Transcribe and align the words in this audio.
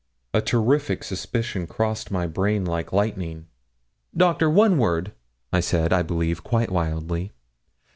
A 0.33 0.41
terrific 0.41 1.03
suspicion 1.03 1.67
crossed 1.67 2.09
my 2.09 2.25
brain 2.25 2.65
like 2.65 2.91
lightning. 2.91 3.45
'Doctor, 4.17 4.49
one 4.49 4.79
word,' 4.79 5.11
I 5.53 5.59
said, 5.59 5.93
I 5.93 6.01
believe, 6.01 6.43
quite 6.43 6.71
wildly. 6.71 7.33